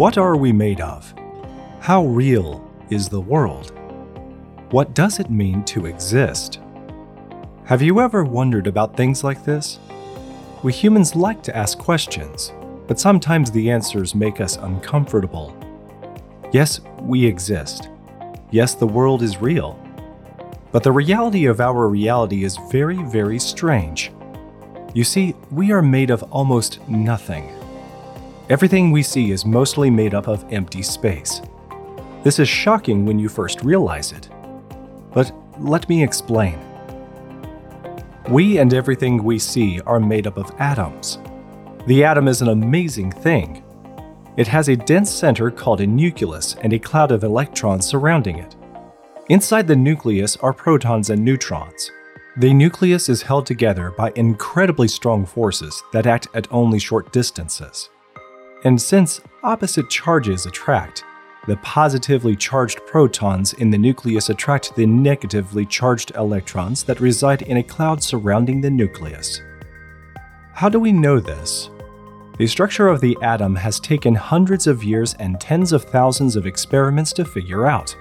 [0.00, 1.12] What are we made of?
[1.78, 3.72] How real is the world?
[4.70, 6.58] What does it mean to exist?
[7.66, 9.78] Have you ever wondered about things like this?
[10.62, 12.50] We humans like to ask questions,
[12.86, 15.54] but sometimes the answers make us uncomfortable.
[16.50, 17.90] Yes, we exist.
[18.50, 19.78] Yes, the world is real.
[20.72, 24.10] But the reality of our reality is very, very strange.
[24.94, 27.59] You see, we are made of almost nothing.
[28.50, 31.40] Everything we see is mostly made up of empty space.
[32.24, 34.28] This is shocking when you first realize it.
[35.14, 36.58] But let me explain.
[38.28, 41.20] We and everything we see are made up of atoms.
[41.86, 43.62] The atom is an amazing thing.
[44.36, 48.56] It has a dense center called a nucleus and a cloud of electrons surrounding it.
[49.28, 51.92] Inside the nucleus are protons and neutrons.
[52.36, 57.88] The nucleus is held together by incredibly strong forces that act at only short distances.
[58.64, 61.04] And since opposite charges attract,
[61.46, 67.56] the positively charged protons in the nucleus attract the negatively charged electrons that reside in
[67.56, 69.40] a cloud surrounding the nucleus.
[70.52, 71.70] How do we know this?
[72.36, 76.46] The structure of the atom has taken hundreds of years and tens of thousands of
[76.46, 77.96] experiments to figure out.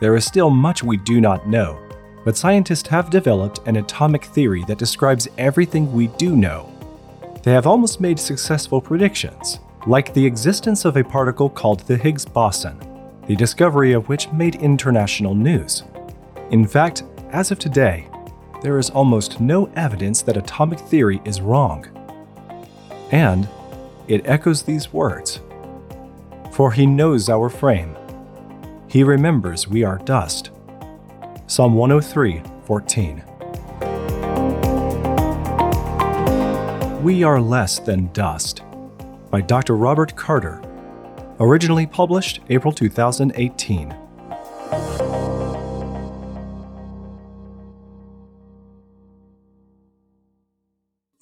[0.00, 1.80] There is still much we do not know,
[2.24, 6.72] but scientists have developed an atomic theory that describes everything we do know.
[7.42, 12.26] They have almost made successful predictions, like the existence of a particle called the Higgs
[12.26, 12.78] boson,
[13.26, 15.84] the discovery of which made international news.
[16.50, 18.06] In fact, as of today,
[18.60, 21.86] there is almost no evidence that atomic theory is wrong.
[23.12, 23.48] And
[24.08, 25.40] it echoes these words
[26.52, 27.96] For he knows our frame,
[28.88, 30.50] he remembers we are dust.
[31.46, 33.24] Psalm 103 14.
[37.02, 38.62] We are less than dust
[39.30, 39.76] by Dr.
[39.76, 40.62] Robert Carter.
[41.40, 43.94] Originally published April 2018.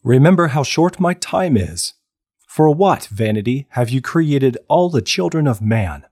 [0.03, 1.95] Remember how short my time is.
[2.47, 6.07] For what, vanity, have you created all the children of man?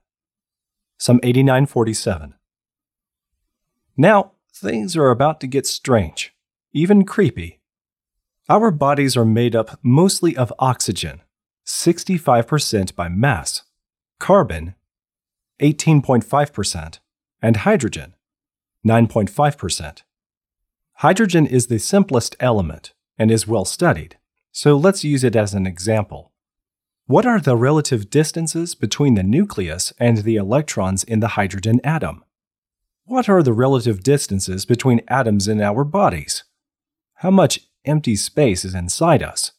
[0.97, 2.33] Psalm 89:47.
[3.97, 6.35] Now, things are about to get strange,
[6.73, 7.61] even creepy.
[8.47, 11.21] Our bodies are made up mostly of oxygen,
[11.65, 13.63] 65% by mass,
[14.19, 14.75] carbon,
[15.61, 16.99] 18.5%,
[17.41, 18.15] and hydrogen,
[18.85, 20.01] 9.5%.
[20.99, 24.17] Hydrogen is the simplest element and is well studied,
[24.51, 26.31] so let's use it as an example.
[27.07, 32.23] What are the relative distances between the nucleus and the electrons in the hydrogen atom?
[33.05, 36.43] What are the relative distances between atoms in our bodies?
[37.15, 39.51] How much empty space is inside us?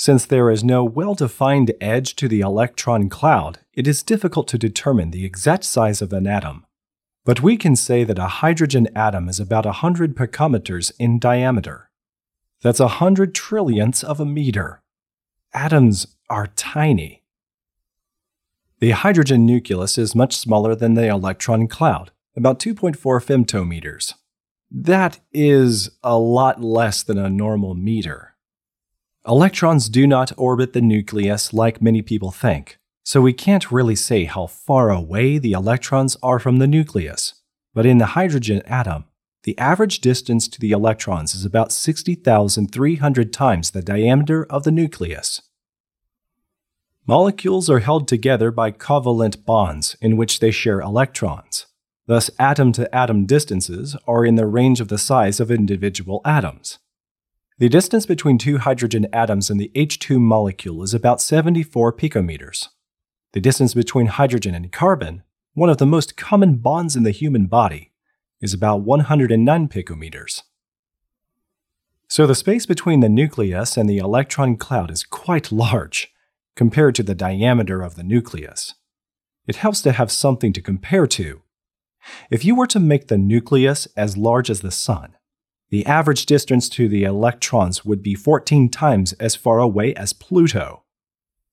[0.00, 4.56] Since there is no well defined edge to the electron cloud, it is difficult to
[4.56, 6.64] determine the exact size of an atom.
[7.24, 11.90] But we can say that a hydrogen atom is about 100 picometers in diameter.
[12.62, 14.82] That's a hundred trillionths of a meter.
[15.52, 17.24] Atoms are tiny.
[18.78, 24.14] The hydrogen nucleus is much smaller than the electron cloud, about 2.4 femtometers.
[24.70, 28.36] That is a lot less than a normal meter.
[29.26, 34.24] Electrons do not orbit the nucleus like many people think, so we can't really say
[34.24, 37.34] how far away the electrons are from the nucleus.
[37.74, 39.04] But in the hydrogen atom,
[39.42, 45.42] the average distance to the electrons is about 60,300 times the diameter of the nucleus.
[47.06, 51.66] Molecules are held together by covalent bonds in which they share electrons.
[52.06, 56.78] Thus, atom to atom distances are in the range of the size of individual atoms.
[57.60, 62.68] The distance between two hydrogen atoms in the H2 molecule is about 74 picometers.
[63.32, 65.24] The distance between hydrogen and carbon,
[65.54, 67.90] one of the most common bonds in the human body,
[68.40, 70.42] is about 109 picometers.
[72.06, 76.14] So the space between the nucleus and the electron cloud is quite large
[76.54, 78.74] compared to the diameter of the nucleus.
[79.48, 81.42] It helps to have something to compare to.
[82.30, 85.16] If you were to make the nucleus as large as the Sun,
[85.70, 90.84] the average distance to the electrons would be 14 times as far away as Pluto.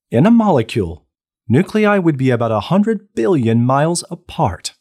[0.10, 1.06] In a molecule,
[1.48, 4.74] nuclei would be about 100 billion miles apart.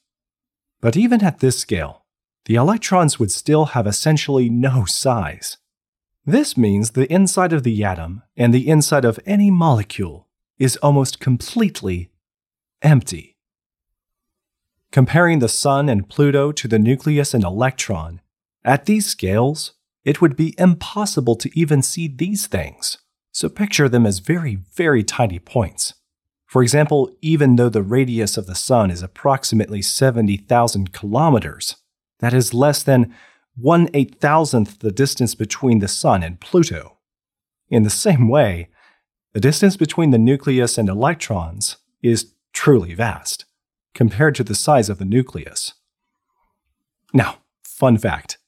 [0.81, 2.05] But even at this scale,
[2.45, 5.57] the electrons would still have essentially no size.
[6.27, 10.29] This means the inside of the atom and the inside of any molecule
[10.59, 12.11] is almost completely
[12.83, 13.37] empty.
[14.93, 18.21] Comparing the Sun and Pluto to the nucleus and electron,
[18.65, 19.73] at these scales,
[20.05, 22.99] it would be impossible to even see these things,
[23.33, 25.95] so picture them as very, very tiny points.
[26.47, 31.77] For example, even though the radius of the Sun is approximately 70,000 kilometers,
[32.21, 33.15] that is less than
[33.57, 36.99] one eight thousandth the distance between the Sun and Pluto.
[37.69, 38.69] In the same way,
[39.33, 43.45] the distance between the nucleus and electrons is truly vast
[43.95, 45.75] compared to the size of the nucleus.
[47.13, 48.39] Now, fun fact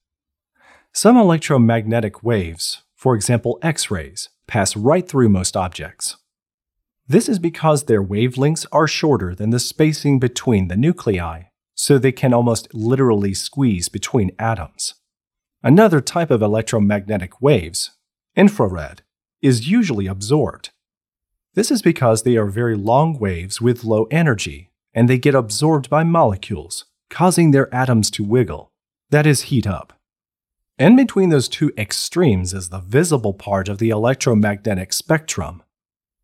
[0.94, 6.18] Some electromagnetic waves, for example X rays, pass right through most objects.
[7.08, 11.44] This is because their wavelengths are shorter than the spacing between the nuclei,
[11.74, 14.96] so they can almost literally squeeze between atoms.
[15.68, 17.92] Another type of electromagnetic waves,
[18.38, 19.02] infrared,
[19.42, 20.70] is usually absorbed.
[21.56, 25.90] This is because they are very long waves with low energy, and they get absorbed
[25.90, 28.72] by molecules, causing their atoms to wiggle,
[29.10, 29.92] that is, heat up.
[30.80, 35.62] In between those two extremes is the visible part of the electromagnetic spectrum.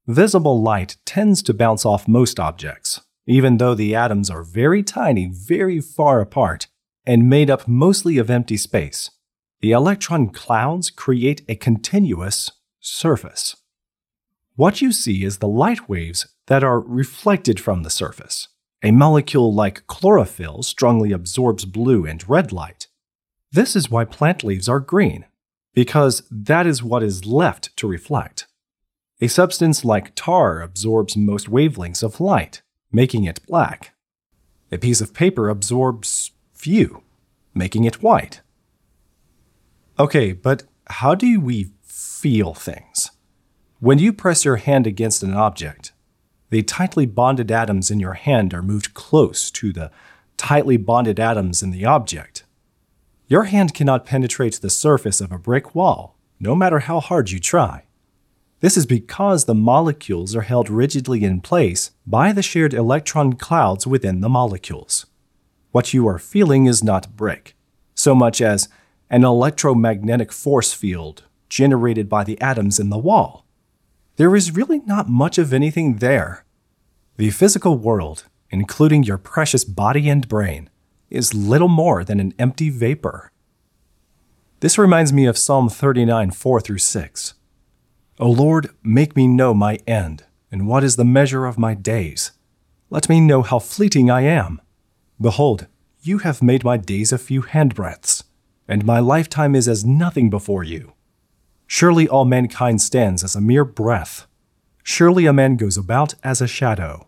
[0.07, 5.28] Visible light tends to bounce off most objects, even though the atoms are very tiny,
[5.28, 6.68] very far apart,
[7.06, 9.12] and made up mostly of empty space.
[9.63, 12.51] The electron clouds create a continuous
[12.81, 13.56] surface.
[14.57, 18.50] What you see is the light waves that are reflected from the surface.
[18.83, 22.88] A molecule like chlorophyll strongly absorbs blue and red light,
[23.54, 25.24] this is why plant leaves are green,
[25.74, 28.48] because that is what is left to reflect.
[29.21, 33.94] A substance like tar absorbs most wavelengths of light, making it black.
[34.74, 37.04] A piece of paper absorbs few,
[37.54, 38.42] making it white.
[40.00, 43.12] Okay, but how do we feel things?
[43.80, 45.92] When you press your hand against an object,
[46.50, 49.92] the tightly bonded atoms in your hand are moved close to the
[50.36, 52.44] tightly bonded atoms in the object.
[53.28, 57.39] Your hand cannot penetrate the surface of a brick wall, no matter how hard you
[57.39, 57.84] try.
[58.62, 63.86] This is because the molecules are held rigidly in place by the shared electron clouds
[63.86, 65.06] within the molecules.
[65.72, 67.56] What you are feeling is not brick,
[67.94, 68.69] so much as
[69.09, 73.45] an electromagnetic force field generated by the atoms in the wall.
[74.15, 76.45] There is really not much of anything there.
[77.17, 80.69] The physical world, including your precious body and brain,
[81.09, 83.31] is little more than an empty vapor.
[84.59, 87.33] This reminds me of Psalm 39 4 through 6.
[88.19, 92.31] O Lord, make me know my end, and what is the measure of my days.
[92.89, 94.61] Let me know how fleeting I am.
[95.19, 95.67] Behold,
[96.01, 98.23] you have made my days a few handbreadths,
[98.74, 100.94] and my lifetime is as nothing before you.
[101.68, 104.25] Surely all mankind stands as a mere breath.
[104.82, 107.08] Surely a man goes about as a shadow.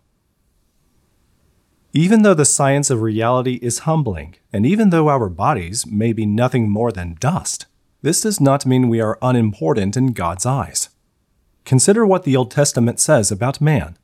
[1.92, 6.24] Even though the science of reality is humbling, and even though our bodies may be
[6.24, 7.66] nothing more than dust,
[8.00, 10.90] this does not mean we are unimportant in God's eyes.
[11.64, 13.98] Consider what the Old Testament says about man.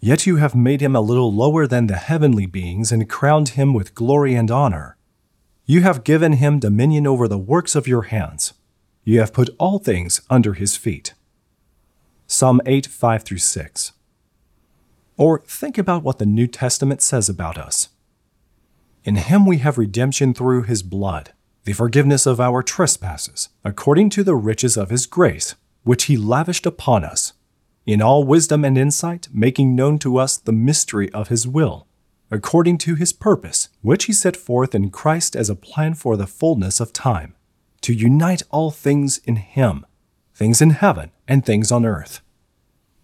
[0.00, 3.72] Yet you have made him a little lower than the heavenly beings and crowned him
[3.72, 4.97] with glory and honor.
[5.70, 8.54] You have given him dominion over the works of your hands.
[9.04, 11.12] You have put all things under his feet.
[12.26, 13.92] Psalm 8 5 through 6.
[15.18, 17.90] Or think about what the New Testament says about us.
[19.04, 21.34] In him we have redemption through his blood,
[21.64, 26.64] the forgiveness of our trespasses, according to the riches of his grace, which he lavished
[26.64, 27.34] upon us,
[27.84, 31.87] in all wisdom and insight, making known to us the mystery of his will,
[32.30, 36.26] according to his purpose, which he set forth in Christ as a plan for the
[36.26, 37.34] fullness of time,
[37.80, 39.86] to unite all things in him,
[40.34, 42.20] things in heaven and things on earth.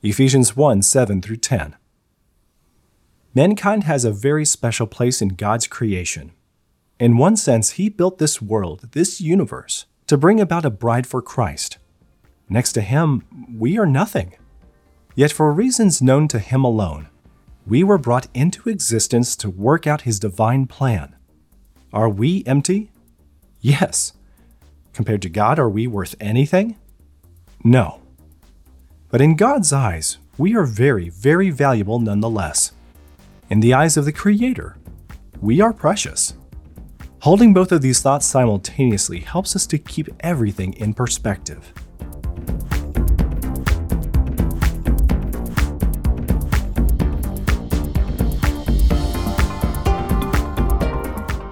[0.02, 1.76] Ephesians 1 7 through 10.
[3.34, 6.32] Mankind has a very special place in God's creation.
[7.00, 11.20] In one sense, He built this world, this universe, to bring about a bride for
[11.20, 11.78] Christ.
[12.48, 14.34] Next to Him, we are nothing.
[15.16, 17.08] Yet, for reasons known to Him alone,
[17.66, 21.14] we were brought into existence to work out His divine plan.
[21.92, 22.90] Are we empty?
[23.60, 24.12] Yes.
[24.92, 26.76] Compared to God, are we worth anything?
[27.62, 28.02] No.
[29.10, 32.72] But in God's eyes, we are very, very valuable nonetheless.
[33.48, 34.76] In the eyes of the Creator,
[35.40, 36.34] we are precious.
[37.20, 41.72] Holding both of these thoughts simultaneously helps us to keep everything in perspective.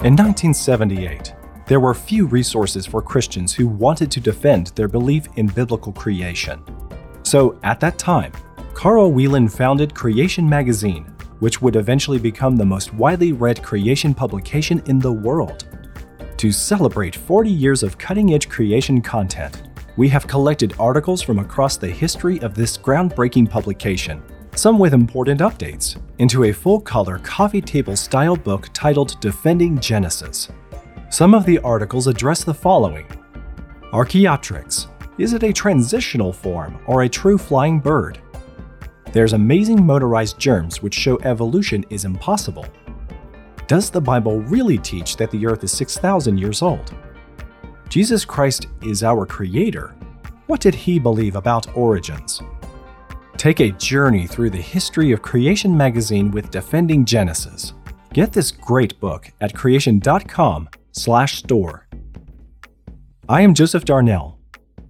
[0.05, 1.33] In 1978,
[1.69, 6.61] there were few resources for Christians who wanted to defend their belief in biblical creation.
[7.23, 8.33] So, at that time,
[8.75, 11.05] Carl Wieland founded Creation Magazine,
[11.39, 15.69] which would eventually become the most widely read creation publication in the world.
[16.37, 21.77] To celebrate 40 years of cutting edge creation content, we have collected articles from across
[21.77, 24.21] the history of this groundbreaking publication
[24.55, 30.49] some with important updates, into a full color coffee table style book titled Defending Genesis.
[31.11, 33.07] Some of the articles address the following
[33.93, 38.19] Archaeopteryx Is it a transitional form or a true flying bird?
[39.13, 42.67] There's amazing motorized germs which show evolution is impossible.
[43.67, 46.95] Does the Bible really teach that the earth is 6,000 years old?
[47.89, 49.95] Jesus Christ is our creator.
[50.47, 52.43] What did he believe about origins?
[53.43, 57.75] Take a journey through the history of Creation Magazine with Defending Genesis.
[58.13, 61.89] Get this great book at creation.com/store.
[63.29, 64.39] I am Joseph Darnell.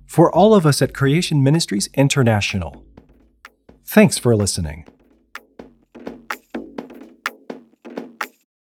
[0.04, 2.84] For all of us at Creation Ministries International,
[3.86, 4.84] thanks for listening.